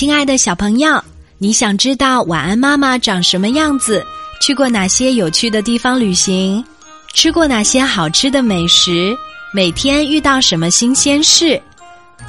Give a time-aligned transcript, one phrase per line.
[0.00, 0.98] 亲爱的小朋友，
[1.36, 4.02] 你想知道晚安妈妈长什么样子？
[4.40, 6.64] 去过哪些有趣的地方旅行？
[7.12, 9.14] 吃过哪些好吃的美食？
[9.52, 11.60] 每天遇到什么新鲜事？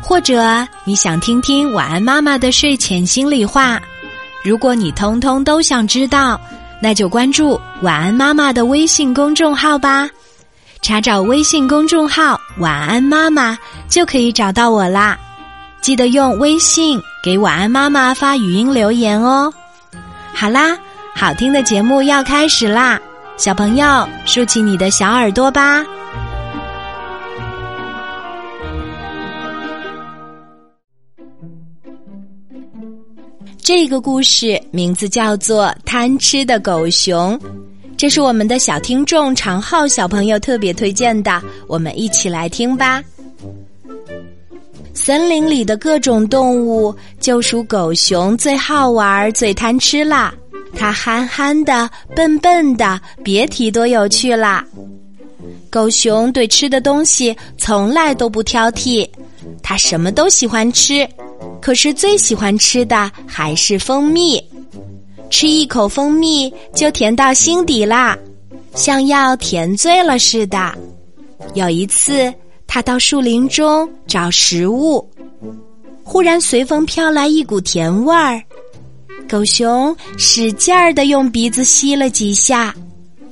[0.02, 3.82] 或者你想听听晚安妈妈的睡前心里话？
[4.44, 6.38] 如果你通通都想知道，
[6.82, 10.10] 那就关注晚安妈妈的微信公众号吧。
[10.82, 13.58] 查找微信公众号“晚安妈妈”
[13.88, 15.18] 就可以找到我啦。
[15.82, 19.54] 记得用微信给晚安妈妈发语音留言哦。
[20.34, 20.76] 好啦，
[21.14, 23.00] 好听的节目要开始啦，
[23.38, 25.86] 小朋友竖起你的小耳朵吧。
[33.64, 37.38] 这个故事名字叫做《贪吃的狗熊》，
[37.96, 43.02] 这是我们的小听众常浩小朋友特别推荐的，我们一起来听吧。
[45.04, 50.32] 森林里的各种动物，就属狗熊最好玩、最贪吃啦。
[50.76, 54.64] 它憨憨的、笨笨的，别提多有趣啦。
[55.72, 59.10] 狗熊对吃的东西从来都不挑剔，
[59.64, 61.10] 它什么都喜欢吃。
[61.60, 64.40] 可是最喜欢吃的还是蜂蜜，
[65.32, 68.16] 吃一口蜂蜜就甜到心底啦，
[68.76, 70.72] 像要甜醉了似的。
[71.56, 72.32] 有一次，
[72.74, 75.06] 他到树林中找食物，
[76.06, 78.42] 忽然随风飘来一股甜味儿，
[79.30, 82.74] 狗熊使劲儿的用鼻子吸了几下，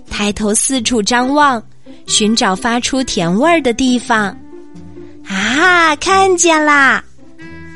[0.10, 1.64] 抬头四处张望，
[2.06, 4.38] 寻找发出甜味儿的地方。
[5.26, 7.02] 啊，看见啦！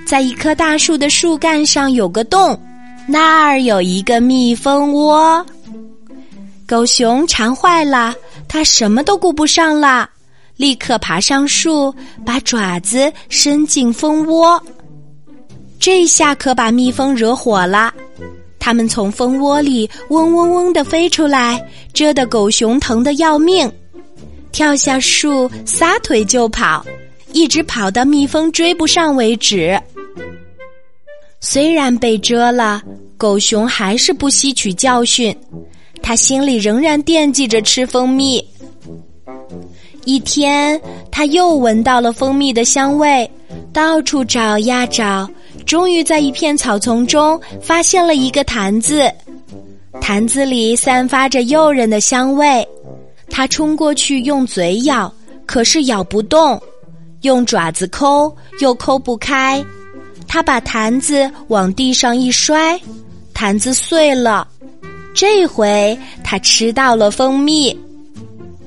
[0.06, 2.60] 在一棵大树的树干上有个洞，
[3.08, 5.46] 那儿有一个蜜蜂窝。
[6.68, 8.14] 狗熊馋坏了，
[8.50, 10.10] 它什么都顾不上了，
[10.64, 11.94] 立刻爬上树，
[12.26, 14.64] 把爪子伸进蜂窝。
[15.78, 17.94] 这下可把蜜蜂惹火了，
[18.60, 21.62] 它们从蜂窝里嗡嗡嗡的飞出来，
[21.94, 23.70] 蛰得狗熊疼得要命，
[24.54, 26.86] 跳下树撒腿就跑，
[27.34, 29.78] 一直跑到蜜蜂追不上为止。
[31.42, 32.82] 虽然被蛰了，
[33.18, 35.38] 狗熊还是不吸取教训，
[36.02, 38.42] 他心里仍然惦记着吃蜂蜜。
[40.06, 40.80] 一天，
[41.12, 43.30] 他又闻到了蜂蜜的香味，
[43.72, 45.30] 到处找呀找，
[45.66, 49.12] 终于在一片草丛中发现了一个坛子，
[50.02, 52.68] 坛子里散发着诱人的香味。
[53.30, 55.12] 他冲过去用嘴咬，
[55.46, 56.62] 可是咬不动，
[57.22, 59.64] 用爪子抠又抠不开。
[60.28, 62.80] 他把坛子往地上一摔，
[63.34, 64.48] 坛子碎了。
[65.14, 67.78] 这回他吃到了蜂蜜，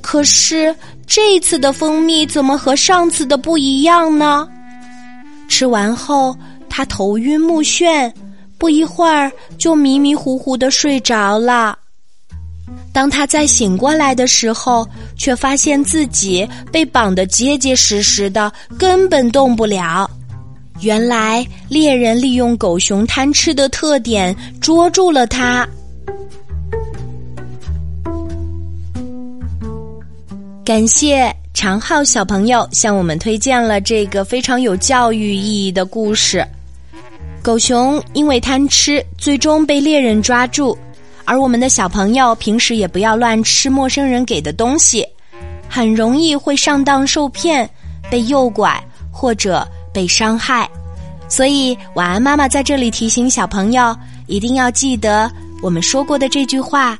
[0.00, 0.74] 可是
[1.06, 4.46] 这次的蜂蜜怎么和上次的不一样呢？
[5.48, 6.36] 吃完后，
[6.68, 8.12] 他头晕目眩，
[8.58, 11.78] 不一会儿就迷迷糊糊的睡着了。
[12.92, 14.86] 当他再醒过来的时候，
[15.16, 20.10] 却发现自己被绑得结结实实的，根本动不了。
[20.80, 25.66] 原来猎人利用狗熊贪吃的特点捉住了他。
[30.66, 36.44] 感谢长浩小朋友向我们推荐了这个非常有教育意义的故事。
[37.40, 40.76] 狗熊因为贪吃，最终被猎人抓住。
[41.24, 45.06] 而我们的小朋友平时也不要乱吃陌生人给的东西，
[45.68, 47.70] 很容易会上当受骗，
[48.10, 49.64] 被诱拐或者。
[49.92, 50.68] 被伤害，
[51.26, 53.96] 所以晚安妈妈在这里提醒小朋友，
[54.26, 55.30] 一定要记得
[55.62, 56.98] 我们说过的这句话，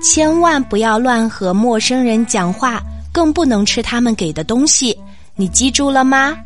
[0.00, 2.80] 千万不要乱和陌生人讲话，
[3.16, 4.94] 更不能吃他们给的东西。
[5.36, 6.36] 你记住了吗？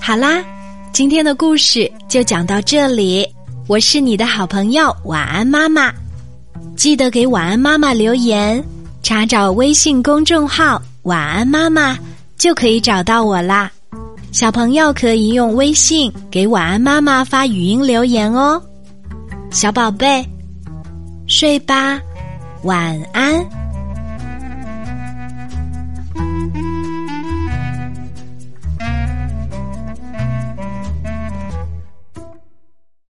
[0.00, 0.44] 好啦，
[0.92, 3.26] 今天的故事就讲到这里。
[3.66, 5.92] 我是你的好朋友晚安妈妈，
[6.76, 8.62] 记得给晚安妈妈留言，
[9.02, 11.98] 查找微信公众号晚安妈妈。
[12.38, 13.68] 就可以找到我啦，
[14.30, 18.62] 小朋友可以用微信给晚安妈妈发语音留言哦，
[19.50, 20.24] 小宝贝，
[21.26, 22.00] 睡吧，
[22.62, 23.63] 晚安。